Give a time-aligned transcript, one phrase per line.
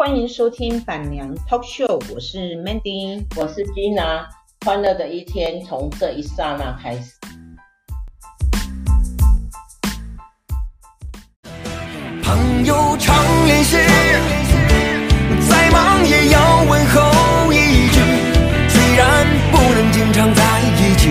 [0.00, 4.24] 欢迎收听板娘 Talk Show，我是 Mandy，我是 Gina，
[4.64, 7.12] 欢乐的一天从这一刹那开始。
[12.22, 13.14] 朋友常
[13.44, 13.76] 联系，
[15.46, 18.00] 再忙也要问候一句，
[18.70, 21.10] 虽然不能经常在一起，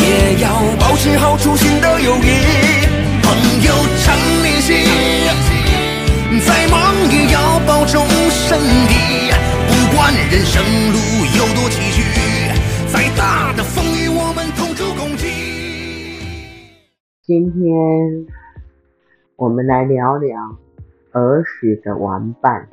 [0.00, 0.48] 也要
[0.80, 2.28] 保持好初心的友谊。
[3.22, 3.74] 朋友
[7.92, 9.30] 要保重身体，
[9.66, 10.62] 不管人生
[10.92, 10.98] 路
[11.36, 15.26] 有多崎岖，再大的风雨我们同处共济。
[17.24, 18.26] 今天
[19.34, 20.56] 我们来聊聊
[21.12, 22.68] 儿时的玩伴。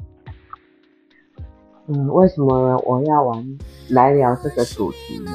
[1.88, 3.58] 嗯，为什么我要玩
[3.90, 5.32] 来聊这个主题呢？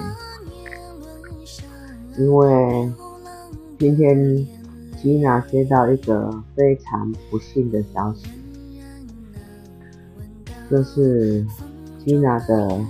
[2.19, 2.93] 因为
[3.79, 4.47] 今天。
[5.03, 8.29] 吉娜接到一个非常不幸的消息，
[10.73, 11.47] 就是
[12.03, 12.81] 吉娜的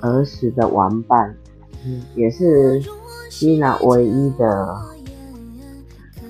[0.00, 1.32] 儿时的玩伴，
[1.86, 2.82] 嗯，也是
[3.30, 4.76] 吉娜唯一的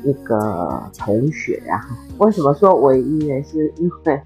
[0.04, 1.88] 一个同学啊。
[2.18, 3.42] 为什么说唯一呢？
[3.42, 4.20] 是因为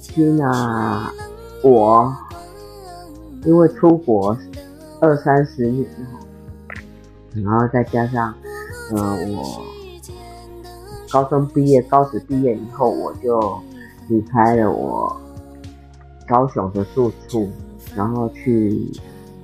[0.00, 1.12] 吉娜
[1.64, 2.16] 我
[3.44, 4.38] 因为出国
[5.00, 5.84] 二三十年，
[7.34, 8.32] 然后再加上。
[8.92, 9.62] 嗯、呃，我
[11.10, 13.60] 高中毕业，高职毕业以后，我就
[14.08, 15.14] 离开了我
[16.26, 17.48] 高雄的住处，
[17.94, 18.90] 然后去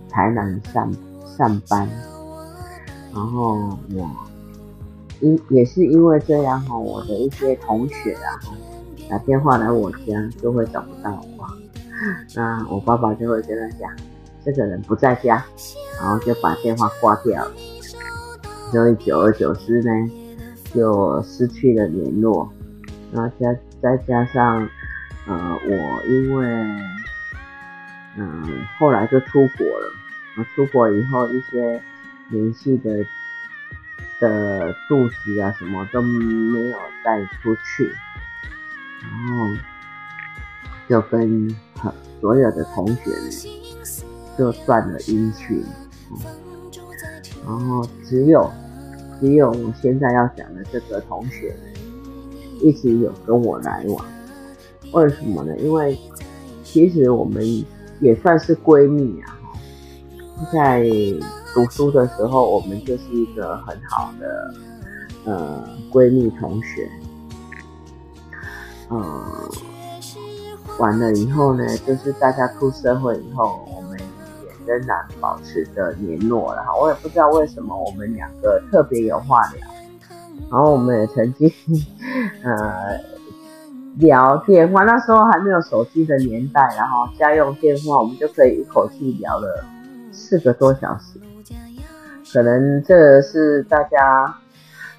[0.09, 0.93] 台南上
[1.25, 1.89] 上班。
[3.12, 3.55] 然后
[3.95, 4.11] 我
[5.20, 8.41] 因也是因为这样哈，我的一些同学啊
[9.09, 11.47] 打电话来我家，就会找不到我。
[12.35, 13.91] 那我爸爸就会跟他讲，
[14.45, 15.45] 这个人不在家，
[16.01, 17.53] 然后就把电话挂掉了。
[18.73, 19.91] 所以久而久之呢，
[20.75, 22.48] 就失去了联络。
[23.12, 24.66] 然后加再加上，
[25.27, 26.46] 呃，我因为，
[28.17, 29.92] 嗯、后来就出国了。
[30.55, 31.83] 出国以后一些
[32.30, 33.05] 联系的
[34.18, 37.94] 的住址啊什么都没有再出去，
[39.02, 39.55] 然后
[40.89, 41.55] 就跟
[42.23, 43.11] 所有的同学
[44.39, 45.62] 就断了音讯。
[47.46, 48.50] 然后只有。
[49.20, 51.55] 只有我现在要讲的这个同学，
[52.61, 54.05] 一直有跟我来往。
[54.92, 55.57] 为什么呢？
[55.59, 55.98] 因为
[56.63, 57.42] 其实我们
[58.01, 59.39] 也算是闺蜜啊。
[60.53, 60.85] 在
[61.55, 64.55] 读书的时候，我们就是一个很好的
[65.25, 66.89] 呃闺蜜同学。
[68.91, 69.25] 嗯、
[70.79, 73.61] 完了以后呢，就是大家出社会以后。
[73.75, 79.67] 我们也仍然保持着联络了哈，我也不知道为什么我们两个特别有话聊，
[80.51, 81.48] 然后我们也曾经
[82.42, 82.98] 呃
[83.98, 89.64] 聊电话，那时候还没有手机的年代，然后家用电话我们就可以一口气聊了
[90.13, 91.20] 四个多小时，
[92.33, 94.35] 可能这是大家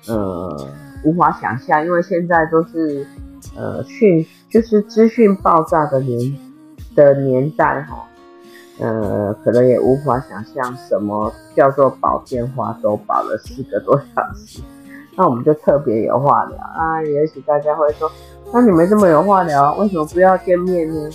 [0.08, 0.68] 呃
[1.04, 3.06] 无法想象，因为现在都是
[3.56, 6.38] 呃讯就是资讯爆炸的年
[6.96, 8.04] 的年代哈。
[8.78, 14.60] 呃，可能也无法想象什么叫做保电话都保了四个多小时，
[15.16, 17.02] 那我们就特别有话聊啊。
[17.04, 18.12] 也许大家会说，
[18.54, 21.10] 那你们这么有话聊，为什么不要见面呢？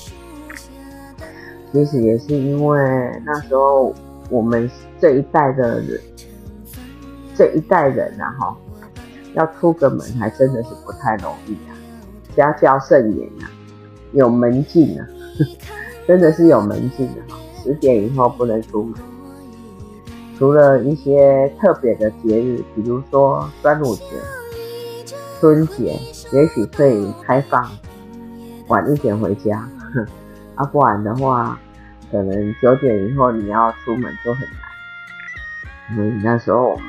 [1.72, 3.94] 其实也是因为那时候
[4.28, 4.68] 我们
[4.98, 6.00] 这一代的人，
[7.36, 8.56] 这一代人啊，哈，
[9.34, 11.76] 要出个门还真的是不太容易啊，
[12.36, 13.46] 家教甚严啊，
[14.12, 15.06] 有门禁啊，
[16.08, 17.38] 真的是有门禁的哈。
[17.62, 18.94] 十点以后不能出门，
[20.40, 24.04] 除了一些特别的节日，比如说端午节、
[25.38, 26.00] 春节，
[26.32, 27.70] 也许可以开放
[28.68, 29.68] 晚一点回家。
[30.56, 31.60] 啊，不然的话，
[32.10, 35.94] 可能九点以后你要出门就很难。
[35.94, 36.86] 所以那时候我们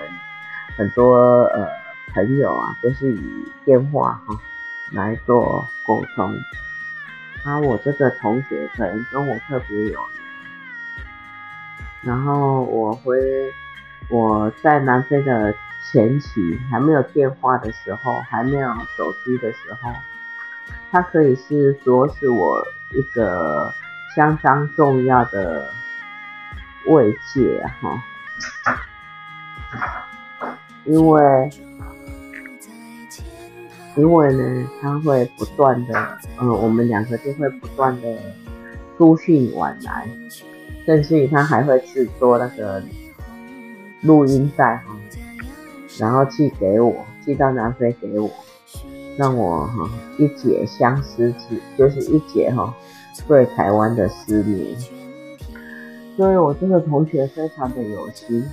[0.78, 1.68] 很多呃
[2.14, 3.22] 朋友啊，都是以
[3.66, 4.40] 电话哈
[4.94, 6.34] 来做沟通。
[7.44, 10.00] 啊，我这个同学可能跟我特别有。
[12.04, 13.20] 然后我回
[14.10, 15.54] 我在南非的
[15.92, 19.92] 前期还没有电话的时候，还没有手机的时候，
[20.92, 23.74] 他可以是说是我一个
[24.16, 25.72] 相当重要的
[26.88, 28.04] 慰藉哈，
[30.86, 31.50] 因为
[33.96, 38.18] 因为呢，他会不断的，嗯，我们两个就会不断的
[38.98, 40.08] 书信往来。
[40.86, 42.82] 甚至于他还会制作那个
[44.02, 44.96] 录音带哈，
[46.00, 48.30] 然后寄给我，寄到南非给我，
[49.18, 52.74] 让我哈一解相思之，就是一解哈
[53.28, 54.76] 对台湾的思念。
[56.18, 58.44] 所以我这个同学非常的有心。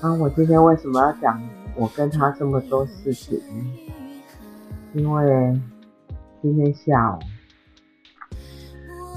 [0.00, 1.42] 啊，我今天为什么要讲
[1.74, 3.40] 我跟他这么多事情？
[4.92, 5.60] 因为
[6.42, 7.18] 今天下午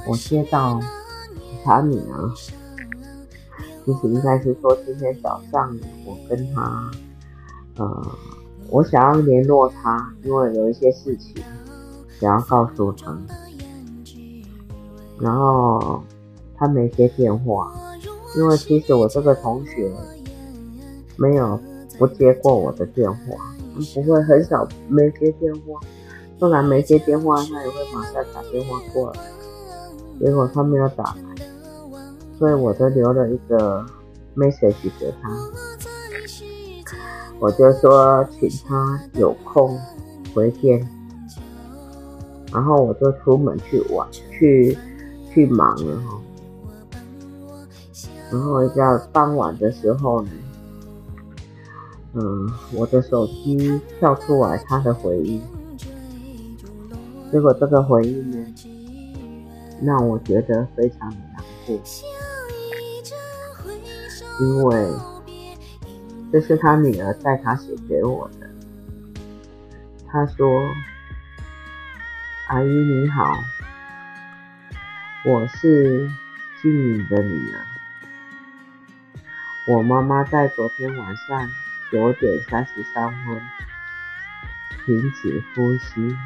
[0.09, 0.79] 我接到
[1.67, 2.31] 查你啊，
[3.83, 6.89] 其实应该是说今天早上我跟他，
[7.75, 8.07] 呃，
[8.69, 11.43] 我想要联络他，因为有一些事情
[12.21, 13.17] 想要告诉他，
[15.19, 16.01] 然后
[16.55, 17.69] 他没接电话，
[18.37, 19.91] 因为其实我这个同学
[21.17, 21.59] 没有
[21.99, 23.19] 不接过我的电话。
[23.93, 25.79] 不会很少没接电话，
[26.39, 29.19] 不然没接电话，他也会马上打电话过来。
[30.19, 31.15] 结果他没有打，
[32.37, 33.85] 所以我就留了一个
[34.35, 35.29] message 给他，
[37.39, 39.77] 我就说请他有空
[40.33, 40.87] 回电，
[42.53, 44.77] 然后我就出门去玩，去
[45.33, 46.21] 去忙了哈。
[48.31, 50.29] 然后在傍晚的时候呢。
[52.19, 55.39] 嗯，我的手机跳出来他的回应，
[57.31, 58.37] 结果这个回应呢，
[59.81, 61.81] 让我觉得非常的难过，
[64.41, 64.87] 因为
[66.31, 68.49] 这是他女儿带他写给我的。
[70.07, 70.61] 他说
[72.49, 73.37] ：“阿姨你好，
[75.25, 76.09] 我是
[76.61, 77.65] 静敏的女儿，
[79.67, 81.49] 我妈妈在昨天晚上。”
[81.89, 83.41] 九点三十三分，
[84.85, 86.17] 停止呼吸。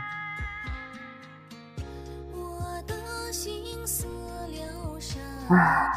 [5.53, 5.91] 唉，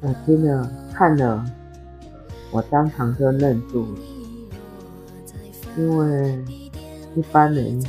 [0.00, 1.44] 我听了看了，
[2.50, 4.00] 我当场就愣住了，
[5.76, 6.44] 因为
[7.14, 7.80] 一般人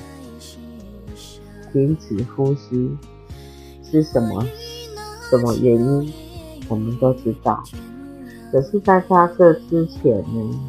[1.74, 2.96] 停止呼吸
[3.84, 4.46] 是什么
[5.28, 6.14] 什么原因，
[6.70, 7.64] 我们都知道。
[8.52, 10.60] 可是，在他这之前呢，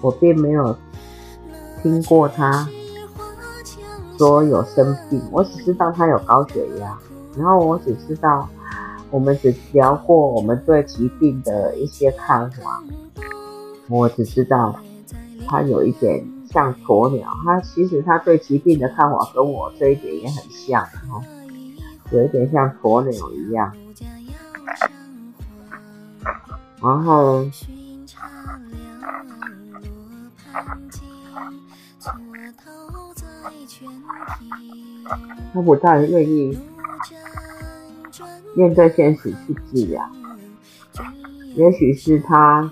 [0.00, 0.74] 我并没有
[1.82, 2.66] 听过他
[4.16, 5.22] 说有生病。
[5.30, 6.98] 我只知道他有高血压，
[7.36, 8.48] 然后我只知道
[9.10, 12.82] 我们只聊过我们对疾病的一些看法。
[13.88, 14.78] 我只知道
[15.48, 21.22] 他有一点像鸵鸟，他其实他对疾病的看法跟我这一点也很像哦，
[22.12, 23.72] 有一点像鸵鸟一样。
[26.82, 27.44] 然后，
[35.52, 36.56] 他不太愿意
[38.54, 40.02] 面对现实去治疗，
[41.54, 42.70] 也许是他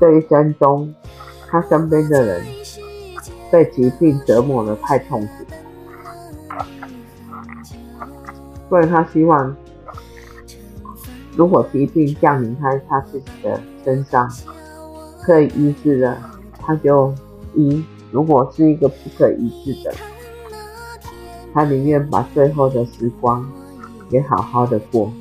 [0.00, 0.94] 这一生中，
[1.48, 2.44] 他身边的人
[3.50, 5.44] 被疾病折磨得太痛苦，
[8.68, 9.56] 所以他希望。
[11.36, 14.26] 如果疾病降临在他自己的身上，
[15.22, 16.16] 可以医治的，
[16.58, 17.14] 他就
[17.54, 19.94] 医；如果是一个不可医治的，
[21.52, 23.46] 他宁愿把最后的时光
[24.10, 25.12] 也好好的过。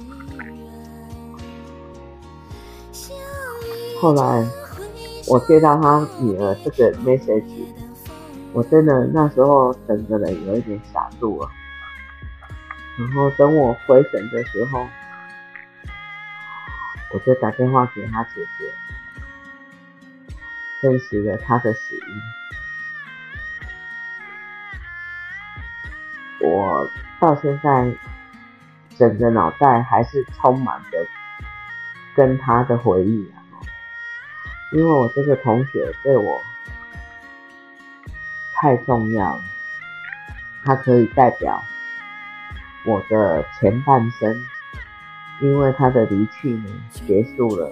[4.01, 4.48] 后来
[5.27, 7.65] 我接到他女儿这个 message，
[8.54, 11.50] 我真的那时候整个人有一点傻住了。
[12.98, 14.88] 然后等我回神的时候。
[17.13, 20.36] 我就打电话给他姐姐，
[20.82, 21.96] 证实了他的死
[26.42, 26.50] 因。
[26.50, 27.96] 我到现在
[28.98, 31.06] 整个脑袋还是充满着
[32.16, 33.44] 跟他的回忆啊，
[34.74, 36.42] 因为我这个同学对我
[38.56, 39.44] 太重要了，
[40.64, 41.64] 他可以代表
[42.86, 44.36] 我的前半生。
[45.42, 47.70] 因为他的离去呢，结束了。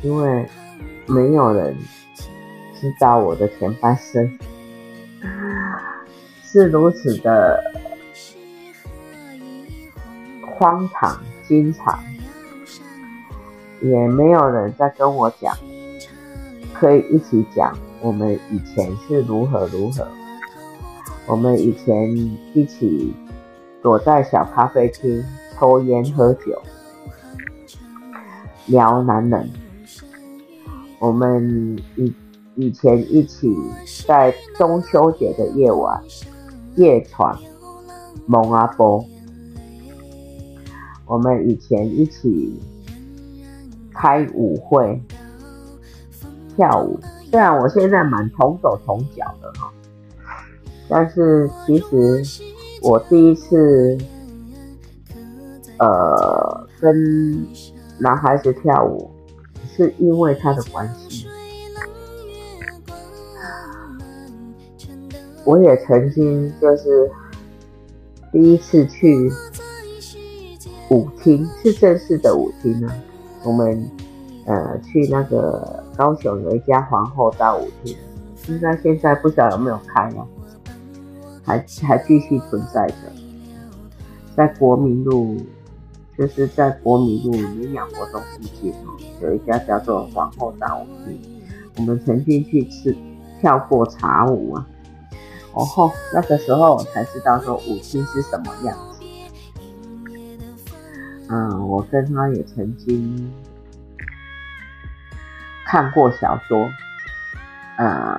[0.00, 0.48] 因为
[1.08, 1.76] 没有人
[2.80, 4.38] 知道我的前半生
[6.44, 7.60] 是如此的
[10.56, 11.98] 荒唐经常，
[13.82, 15.56] 也没有人在跟我讲，
[16.72, 20.06] 可以一起讲我们以前是如何如何，
[21.26, 22.14] 我们以前
[22.54, 23.14] 一起
[23.82, 25.24] 躲在小咖啡厅。
[25.56, 26.60] 抽烟喝酒，
[28.66, 29.48] 聊男人。
[30.98, 32.12] 我们以
[32.56, 33.54] 以前一起
[34.04, 36.02] 在中秋节的夜晚
[36.74, 37.38] 夜闯
[38.26, 39.06] 蒙阿波。
[41.06, 42.60] 我们以前一起
[43.92, 45.00] 开舞会
[46.56, 46.98] 跳舞，
[47.30, 49.72] 虽然我现在蛮同手同脚的哈，
[50.88, 52.22] 但是其实
[52.82, 53.98] 我第一次
[55.78, 57.46] 呃跟
[57.98, 59.10] 男孩子跳舞，
[59.76, 61.26] 是因为他的关系。
[65.44, 67.10] 我也曾经就是
[68.32, 69.30] 第一次去
[70.90, 72.94] 舞厅，是正式的舞厅啊。
[73.44, 73.90] 我们
[74.46, 77.96] 呃去那个高雄有一家皇后道舞厅，
[78.48, 80.26] 应该现在不知道有没有开了，
[81.42, 82.96] 还还继续存在着，
[84.36, 85.36] 在国民路，
[86.16, 88.72] 就是在国民路明阳国中附近
[89.20, 91.20] 有一家叫做皇后道舞厅，
[91.76, 92.96] 我们曾经去吃
[93.40, 94.66] 跳过茶舞啊。
[95.52, 98.93] 哦吼，那个时候才知道说舞厅是什么样子。
[101.28, 103.32] 嗯，我跟他也曾经
[105.66, 106.70] 看过小说，
[107.76, 108.16] 呃，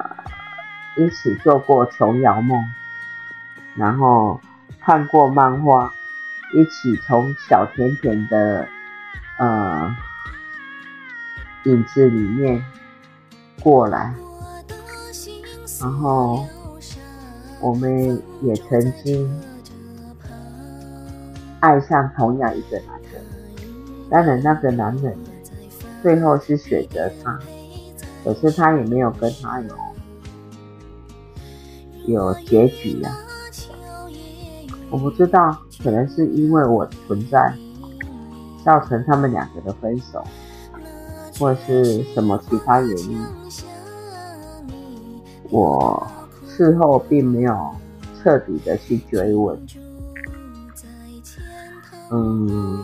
[0.98, 2.64] 一起做过琼瑶梦，
[3.76, 4.40] 然后
[4.80, 5.94] 看过漫画，
[6.54, 8.68] 一起从小甜甜的
[9.38, 9.96] 呃
[11.66, 12.64] 影子里面
[13.62, 14.14] 过来，
[15.80, 16.46] 然后。
[17.62, 19.42] 我们也曾经
[21.62, 22.86] 爱上同样一个人，
[24.10, 25.18] 当然那个男人
[26.02, 27.40] 最后是选择他，
[28.24, 29.76] 可是他也没有跟他有
[32.06, 33.18] 有结局呀、
[34.90, 37.54] 我不知道，可能是因为我存在，
[38.64, 40.24] 造成他们两个的分手，
[41.40, 43.20] 或是什么其他原因，
[45.50, 46.08] 我。
[46.48, 47.76] 事后并没有
[48.24, 49.60] 彻底的去追问。
[52.10, 52.82] 嗯，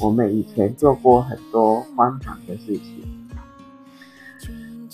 [0.00, 3.28] 我们以前做过很多荒唐的事情，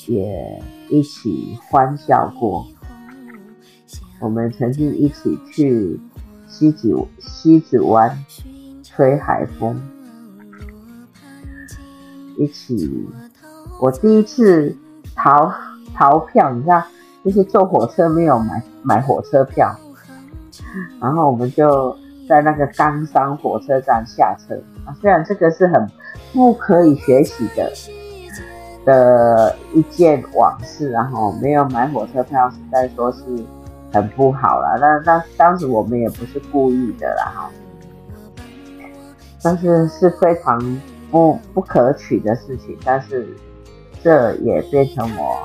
[0.06, 2.66] 也一起欢笑过。
[4.20, 5.98] 我们曾经一起去
[6.46, 8.24] 西子西子湾
[8.82, 9.80] 吹海风，
[12.38, 13.08] 一起。
[13.80, 14.76] 我第一次
[15.14, 15.50] 逃
[15.94, 16.84] 逃票，你知道？
[17.24, 19.74] 就是坐火车没有买买火车票，
[21.00, 21.96] 然后我们就
[22.30, 24.94] 在那个冈山火车站下车啊。
[25.00, 25.84] 虽然这个是很
[26.32, 27.72] 不可以学习的
[28.84, 33.24] 的一件往事，然后没有买火车票，实在说是
[33.92, 34.78] 很不好了。
[34.80, 37.50] 但但当时我们也不是故意的啦，哈，
[39.42, 42.78] 但是是非常不不可取的事情。
[42.84, 43.28] 但是
[44.04, 45.36] 这也变成我。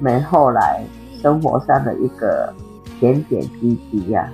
[0.00, 0.80] 没后来
[1.20, 2.54] 生活上的一个
[3.00, 4.30] 点点滴滴呀、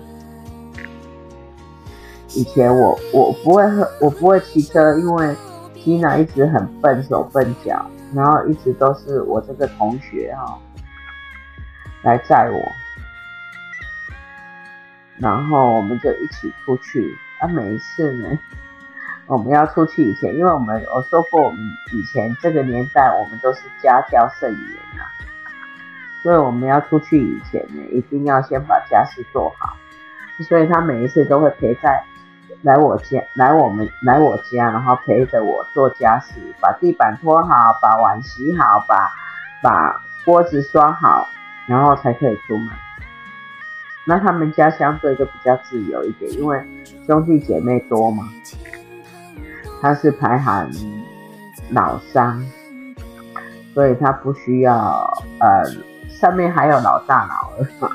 [2.37, 5.37] 以前我我不会喝，我不会骑车，因为
[5.75, 10.59] 缇娜一直很笨手笨脚，然后一直都是我这个同学哈、哦、
[12.03, 12.59] 来载我，
[15.19, 17.17] 然后我们就一起出去。
[17.41, 18.39] 啊，每一次呢，
[19.27, 21.59] 我们要出去以前，因为我们我说过，我们
[21.93, 25.07] 以前这个年代，我们都是家教甚严啊。
[26.23, 29.77] 所以我们要出去以前呢，一定要先把家事做好。
[30.49, 32.03] 所以他每一次都会陪在
[32.65, 39.13] 来我家，来我们来我家，然后陪着我做家事，把地板拖好，把碗洗好，把
[39.63, 41.29] 把锅子刷好，
[41.67, 42.69] 然后才可以出门。
[44.07, 46.61] 那他们家相对就比较自由一点，因为
[47.07, 48.25] 兄弟姐妹多嘛。
[49.81, 50.71] 他是排行
[51.71, 52.45] 老三，
[53.75, 55.63] 所以他不需要呃。
[56.15, 57.91] 上面还有老大老二，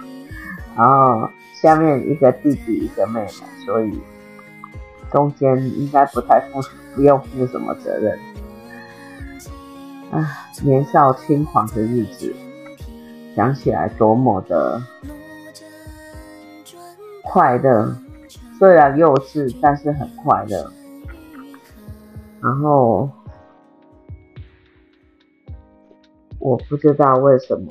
[0.75, 3.99] 然后下面一个弟弟一个妹妹，所以
[5.11, 6.61] 中间应该不太负
[6.95, 8.17] 不用负什么责任。
[10.11, 10.27] 啊，
[10.63, 12.35] 年少轻狂的日子，
[13.35, 14.81] 想起来多么的
[17.23, 17.95] 快乐，
[18.57, 20.71] 虽然幼稚，但是很快乐。
[22.41, 23.09] 然后
[26.39, 27.67] 我不知道为什么。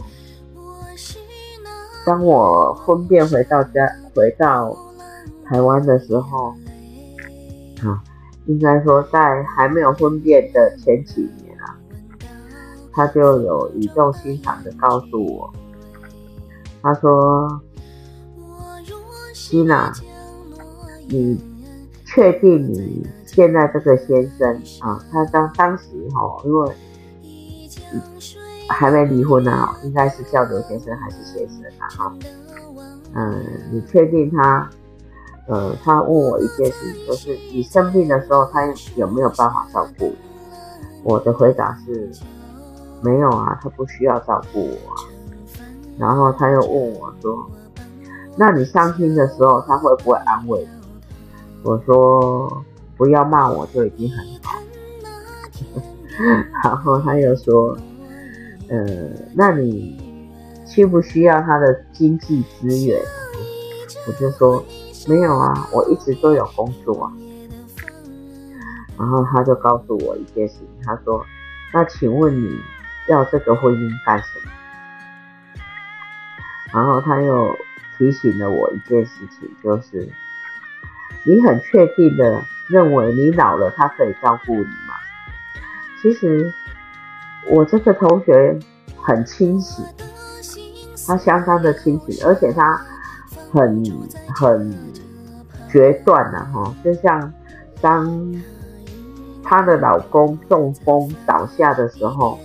[2.07, 4.77] 当我婚变回到家，回到
[5.45, 6.55] 台湾的时候，
[7.83, 8.03] 啊，
[8.47, 11.77] 应该说在还没有婚变的前几年啊，
[12.93, 15.53] 他就有语重心长的告诉我，
[16.83, 17.61] 他说
[19.35, 19.93] ：“Gina，
[21.09, 21.41] 你
[22.05, 25.05] 确定你现在这个先生啊？
[25.11, 26.73] 他当当时哈、哦，因为。”
[28.71, 31.89] 还没离婚呢，应该是叫刘先生还是先生啊？
[31.89, 32.15] 哈，
[33.15, 33.43] 嗯，
[33.73, 34.69] 你确定他？
[35.49, 38.65] 呃，他问我一件事，就是你生病的时候，他
[38.97, 40.13] 有没有办法照顾？
[41.03, 42.11] 我的回答是，
[43.03, 44.77] 没有啊，他不需要照顾我。
[45.99, 47.51] 然后他又问我说
[48.37, 50.69] ：“那你伤心的时候，他会不会安慰你？”
[51.65, 52.63] 我说
[52.97, 54.59] ：“不要骂我就已经很好。
[56.63, 57.77] ”然后他又说
[58.69, 60.31] ：“呃，那你
[60.67, 63.01] 需不需要他的经济资源？”
[64.07, 64.63] 我就说
[65.09, 67.13] ：“没有啊，我一直都有工作啊。”
[68.99, 71.25] 然后他就告诉我一件事情，他说
[71.73, 72.61] ：“那请问你
[73.09, 74.51] 要这个婚姻干什么？”
[76.75, 77.57] 然后他又
[77.97, 80.09] 提醒了我一件事情，就是
[81.25, 84.95] 你很确定的认为你老了他可以照顾你吗？
[86.03, 86.53] 其实
[87.47, 88.59] 我这个同学
[89.01, 89.85] 很清醒，
[91.07, 92.85] 他相当的清醒，而且他
[93.51, 93.85] 很
[94.35, 94.75] 很
[95.69, 97.33] 决断的哈，就像
[97.81, 98.35] 当
[99.43, 102.39] 她的老公中风倒下的时候。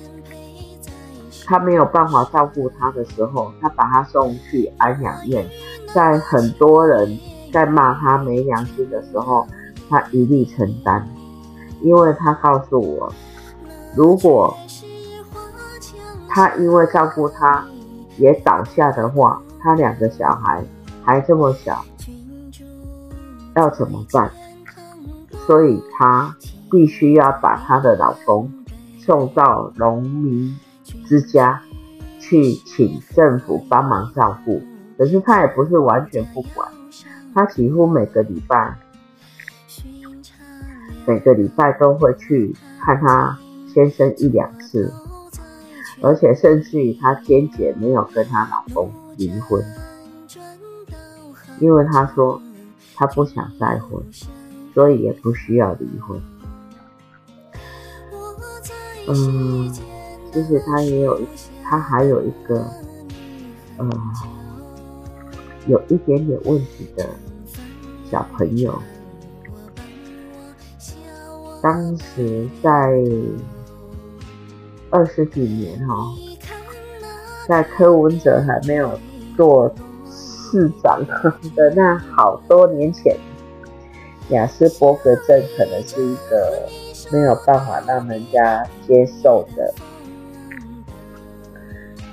[1.46, 5.46] 她没有办法照顾他的时候，她把他送去安养院，
[5.94, 7.20] 在很多人
[7.52, 9.46] 在骂他没良心的时候，
[9.90, 11.06] 他一力承担，
[11.82, 13.14] 因为他告诉我，
[13.94, 14.56] 如果
[16.30, 17.66] 他因为照顾他
[18.18, 20.64] 也倒下的话，他两个小孩
[21.04, 21.86] 还这么小，
[23.56, 24.32] 要怎么办？
[25.46, 26.36] 所以她
[26.72, 28.52] 必须要把她的老公
[29.00, 30.58] 送到农民。
[31.08, 31.62] 之家
[32.20, 34.62] 去请政府帮忙照顾，
[34.98, 36.70] 可是她也不是完全不管，
[37.34, 38.76] 她几乎每个礼拜
[41.06, 43.38] 每个礼拜都会去看她
[43.74, 44.94] 先生一两次，
[46.02, 49.64] 而且甚至于她坚决没有跟她老公离婚，
[51.64, 52.42] 因为他说
[52.94, 54.04] 他不想再婚，
[54.74, 56.22] 所以也不需要离婚。
[59.08, 59.74] 嗯。
[60.34, 61.22] 其实他也有，
[61.64, 62.66] 他还有一个，
[63.78, 63.88] 呃，
[65.68, 67.08] 有一点点问题的
[68.10, 68.74] 小朋友。
[71.62, 73.00] 当时在
[74.90, 76.16] 二十几年哈、哦，
[77.48, 79.00] 在柯文哲还没有
[79.38, 79.72] 做
[80.54, 81.04] 市长
[81.56, 83.18] 的那好多年前，
[84.30, 86.70] 雅斯伯格症可能是一个
[87.12, 89.74] 没有办法让人家接受的。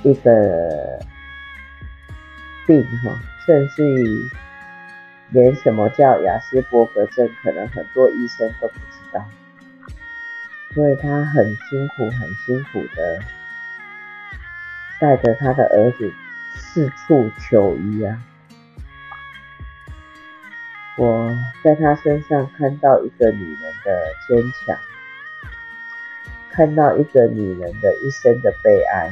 [0.01, 0.99] 一个
[2.65, 4.27] 病哈，甚至于
[5.29, 9.23] 连什么叫雅斯伯格症，可能很多医生都不知道，
[10.73, 13.19] 所以他很辛苦，很辛苦的
[14.99, 16.11] 带着他的儿子
[16.55, 18.19] 四处求医啊。
[20.97, 24.77] 我在他身上看到一个女人的坚强，
[26.51, 29.11] 看到一个女人的一生的悲哀。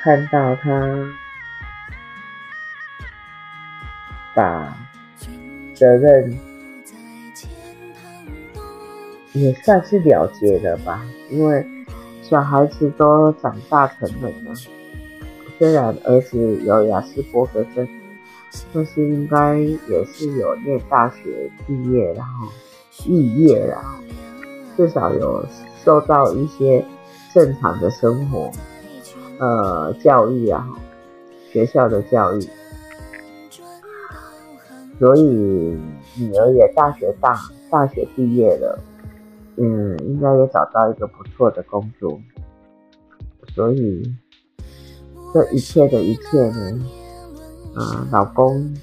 [0.00, 1.10] 看到他
[4.32, 4.76] 把
[5.74, 6.38] 责任
[9.32, 11.66] 也算是了结了吧，因为
[12.22, 14.54] 小孩子都长大成人了。
[15.58, 17.86] 虽然儿子有雅思伯格症，
[18.72, 22.48] 就是应该也是有念大学毕业，然后
[23.04, 23.82] 毕业了，
[24.76, 25.44] 至少有
[25.84, 26.84] 受到一些
[27.32, 28.50] 正常的生活。
[29.38, 30.68] 呃，教育啊，
[31.52, 32.40] 学校的教育，
[34.98, 35.22] 所以
[36.16, 37.38] 女儿也大学大
[37.70, 38.82] 大学毕业了，
[39.56, 42.20] 嗯，应该也找到一个不错的工作，
[43.54, 44.12] 所以
[45.32, 46.84] 这一切的一切呢，
[47.74, 48.74] 呃，老公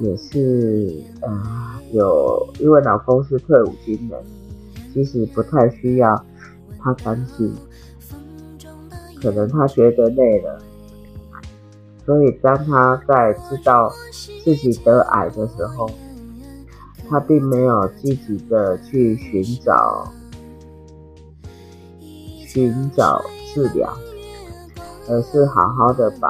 [0.00, 4.22] 也是啊、呃，有因为老公是退伍军人，
[4.92, 6.24] 其实不太需要
[6.78, 7.54] 他担心。
[9.22, 10.60] 可能他觉得累了，
[12.04, 13.90] 所以当他在知道
[14.44, 15.90] 自己得癌的时候，
[17.08, 20.12] 他并没有积极的去寻找
[22.46, 23.96] 寻找治疗，
[25.08, 26.28] 而是好好的把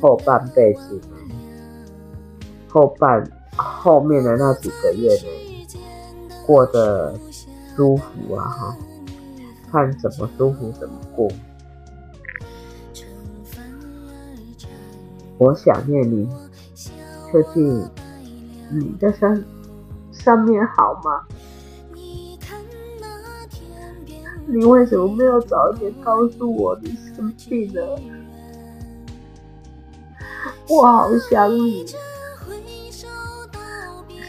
[0.00, 1.00] 后半辈子
[2.68, 5.66] 后半后面的那几个月呢
[6.46, 7.14] 过得
[7.74, 8.76] 舒服啊哈，
[9.70, 11.28] 看怎么舒服怎么过。
[15.38, 16.26] 我想念你，
[17.32, 17.88] 究竟
[18.70, 19.44] 你的上
[20.10, 21.26] 上面好吗？
[24.48, 28.00] 你为什么没有早点告诉我你生病了？
[30.68, 31.84] 我好想你，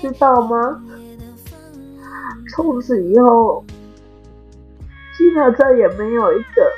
[0.01, 0.81] 知道吗？
[2.49, 3.63] 从此以后，
[5.15, 6.71] 既娜再也没有一个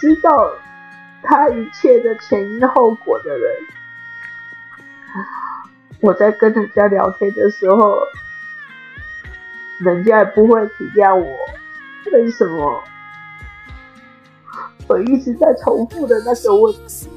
[0.00, 0.50] 知道
[1.22, 3.52] 他一切的前因后果的人。
[6.00, 7.98] 我在跟人家聊天的时候，
[9.80, 11.36] 人家也不会体谅我，
[12.12, 12.80] 为什么
[14.88, 17.08] 我一直在重复的那个问题？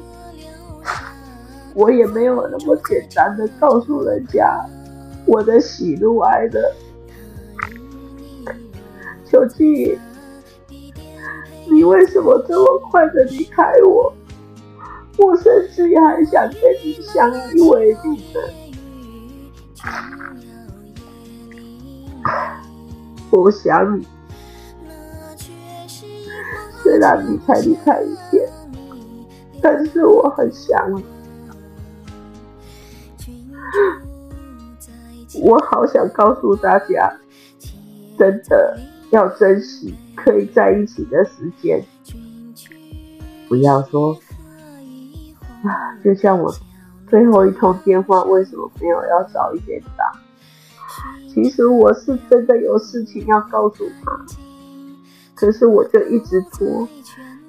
[1.73, 4.63] 我也没有那么简单的告诉人家
[5.25, 6.61] 我的喜怒哀乐。
[9.25, 9.99] 究竟
[11.71, 14.13] 你为什么这么快的离开我？
[15.17, 18.53] 我甚至还想跟你相依为命的。
[23.31, 24.07] 我想你，
[26.83, 28.47] 虽然你才离开一天，
[29.61, 31.03] 但是我很想你。
[35.41, 37.11] 我好想告诉大家，
[38.19, 38.77] 真的
[39.09, 41.83] 要珍惜可以在一起的时间，
[43.47, 44.15] 不要说
[45.63, 46.53] 啊，就像我。
[47.09, 50.11] 最后一通电话为什么没有要早一点打？
[51.31, 54.25] 其实我是真的有事情要告诉他，
[55.43, 56.87] 可是我就一直拖，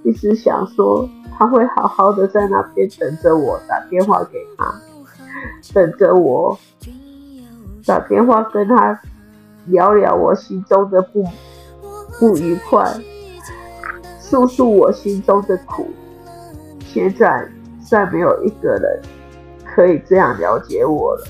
[0.02, 4.74] 一直想说他会好好的在那边等着我打电话给他，
[5.72, 6.58] 等着我
[7.86, 9.00] 打电话跟他
[9.66, 11.24] 聊聊我心中的不
[12.18, 12.84] 不愉快，
[14.18, 15.86] 诉诉我心中的苦。
[16.80, 17.48] 现在
[17.88, 19.00] 再没有一个人。
[19.64, 21.24] 可以这样了解我了。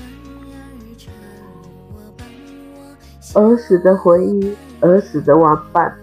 [3.35, 5.95] 儿时的回忆，儿时的玩伴，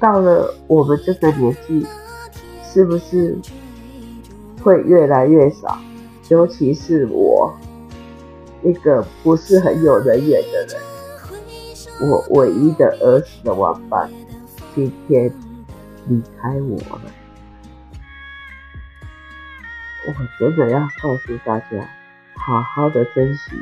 [0.00, 1.86] 到了我们这个年纪，
[2.62, 3.38] 是不是
[4.62, 5.78] 会越来越少？
[6.28, 7.54] 尤其是我，
[8.62, 14.10] 一个不是很有人缘的人，我唯一的儿时的玩伴，
[14.74, 15.30] 今天
[16.08, 17.02] 离开我了。
[20.06, 21.88] 我真的要告诉大家，
[22.34, 23.56] 好好的珍惜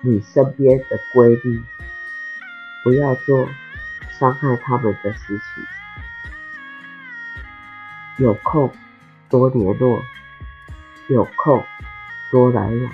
[0.00, 1.62] 你身边的闺蜜，
[2.82, 3.46] 不要做
[4.22, 5.64] 伤害他们的事情。
[8.18, 8.72] 有空
[9.28, 10.00] 多联络，
[11.08, 11.64] 有空
[12.30, 12.92] 多来往。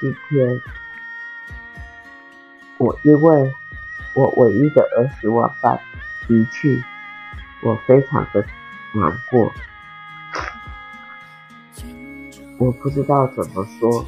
[0.00, 0.62] 今天
[2.78, 3.54] 我因为
[4.14, 5.78] 我唯一的儿时玩伴
[6.28, 6.82] 离去。
[7.60, 8.44] 我非常的
[8.94, 9.52] 难过，
[12.58, 14.04] 我不知道怎么说，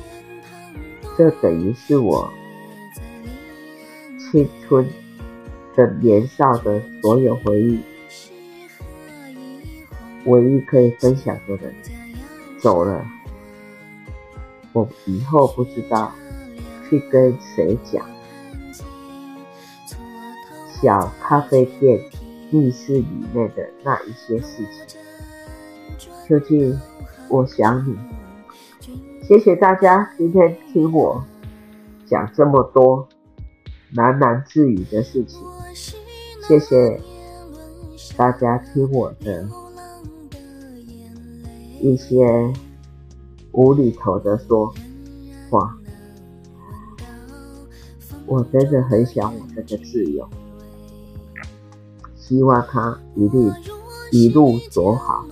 [1.17, 2.31] 这等于是我
[4.31, 4.89] 青春
[5.75, 7.81] 的年少的所有回忆，
[10.25, 11.75] 唯一可以分享的人
[12.59, 13.07] 走了，
[14.73, 16.13] 我以后不知道
[16.89, 18.05] 去跟谁讲，
[20.81, 22.01] 小咖啡店。
[22.49, 24.97] 密室里面的那一些事情，
[26.29, 26.81] 究竟
[27.29, 27.99] 我想你。
[29.21, 31.25] 谢谢大家今天听我
[32.07, 33.09] 讲这么多
[33.95, 35.41] 喃喃自语的事情，
[36.47, 37.01] 谢谢
[38.17, 39.49] 大家听我的
[41.81, 42.53] 一些
[43.53, 44.75] 无厘头的说
[45.49, 45.79] 话。
[48.27, 50.29] 我真的很想我这个自由。
[52.17, 53.53] 希望他一路
[54.11, 55.25] 一路走好，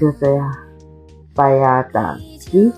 [0.00, 0.52] 就这样，
[1.32, 2.72] 拜呀，打鸡。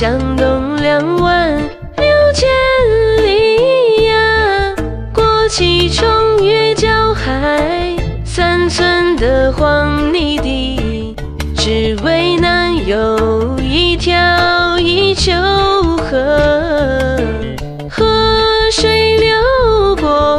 [0.00, 1.58] 向东两万
[1.96, 2.48] 六千
[3.20, 4.72] 里呀，
[5.12, 5.48] 过。
[5.48, 6.06] 七重
[6.44, 11.16] 月交海，三寸的黄泥地，
[11.56, 15.32] 只为能有一条一丘
[15.96, 17.18] 河，
[17.90, 18.06] 河
[18.70, 20.38] 水流过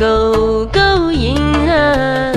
[0.00, 1.36] 沟沟阴
[1.70, 2.32] 啊，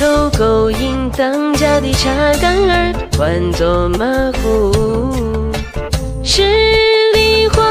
[0.00, 2.83] 沟沟阴当家的茶干儿，
[3.16, 4.06] 唤作马
[4.42, 4.72] 虎，
[6.22, 6.42] 十
[7.14, 7.62] 里花。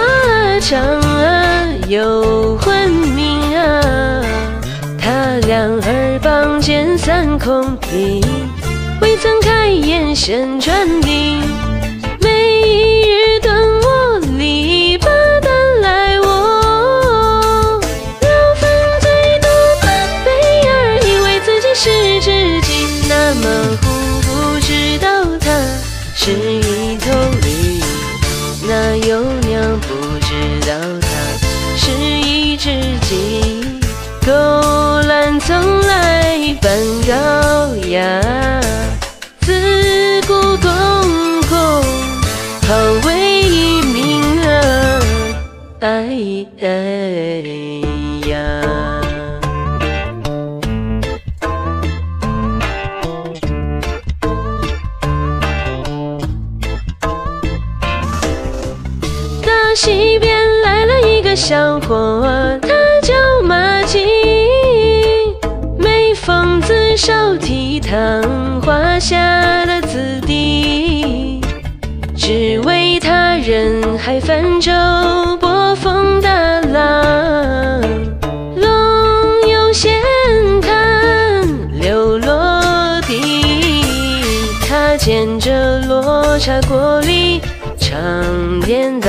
[0.62, 4.24] 长啊，有魂名啊，
[4.98, 8.24] 他两耳傍肩三空地，
[9.02, 11.42] 未曾开眼先转腚，
[61.34, 62.70] 来了一个小伙，他
[63.02, 64.06] 叫马季，
[65.80, 68.22] 每逢子手提烫
[68.62, 71.42] 画下的子弟，
[72.16, 74.72] 只为他人海泛舟，
[75.40, 76.30] 波峰大
[76.72, 77.82] 浪，
[78.56, 80.00] 龙游闲
[80.62, 81.42] 谈
[81.82, 83.84] 柳落地，
[84.70, 87.42] 他见着罗刹国里。
[87.80, 89.00] 唱颠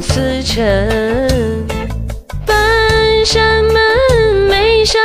[0.00, 1.66] 当司晨，
[2.46, 2.56] 半
[3.26, 3.74] 扇门
[4.48, 4.96] 楣上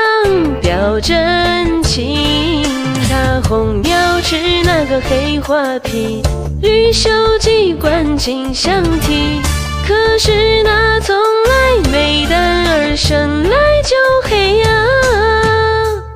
[0.62, 2.64] 表真情，
[3.10, 6.24] 他红描赤那个黑画皮，
[6.62, 9.42] 绿绣机关金相提。
[9.86, 14.70] 可是那从来没胆儿生来就黑呀，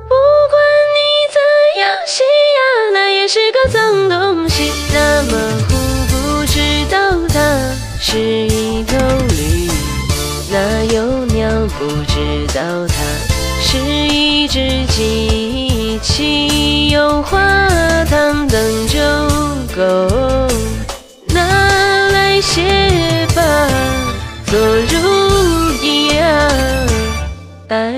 [0.08, 0.14] 不
[0.48, 0.62] 管
[0.96, 2.58] 你怎样洗呀，
[2.94, 4.72] 那也是个脏东西。
[4.94, 5.36] 那么
[5.68, 5.76] 胡
[6.08, 7.38] 不知道它
[8.02, 8.48] 是
[11.80, 12.94] 不知道它
[13.62, 17.38] 是一只机器，有花
[18.04, 19.00] 糖等就
[19.74, 20.06] 够，
[21.28, 21.40] 拿
[22.10, 23.42] 来写吧。
[24.44, 26.50] 做如意呀，
[27.66, 27.92] 待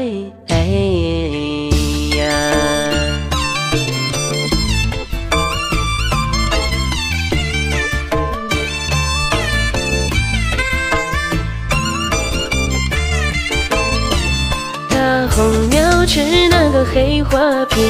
[16.85, 17.83] 黑花瓶，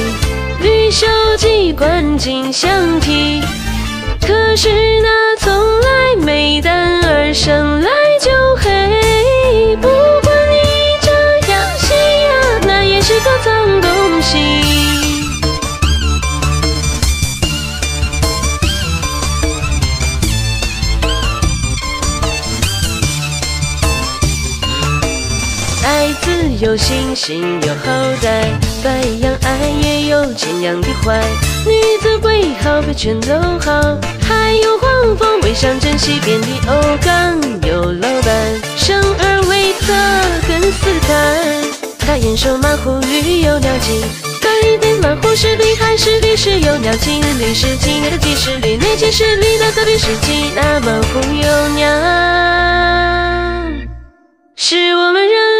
[0.61, 3.41] 绿绣机关金相提。
[4.21, 4.69] 可是
[5.01, 7.89] 那从来没胆儿生来
[8.21, 10.57] 就黑，不管你
[11.01, 11.11] 这
[11.51, 14.37] 样洗呀，那也是个脏东西。
[25.85, 31.23] 爱自由，心性有好歹，白羊爱也有尽量的坏，
[31.65, 33.71] 女子归好，别全都好。
[34.27, 39.93] 还有黄蜂尾上珍稀，遍地欧港有老伴，生而为侧
[40.49, 41.07] 跟丝毯。
[42.05, 44.01] 大雁收马户绿有鸟尽，
[44.41, 47.21] 白天马户是绿还是绿是有鸟尽？
[47.39, 51.87] 绿是鸡，那个鸡是绿，那鸡是绿，那个绿是鸡，那马户有鸟，
[54.57, 55.52] 是我们人。